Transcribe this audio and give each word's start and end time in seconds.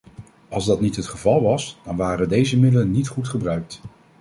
Als 0.49 0.65
dat 0.65 0.81
niet 0.81 0.95
het 0.95 1.05
geval 1.05 1.41
was, 1.41 1.77
dan 1.85 1.95
waren 1.95 2.29
deze 2.29 2.59
middelen 2.59 2.91
niet 2.91 3.07
goed 3.07 3.27
gebruikt. 3.27 3.81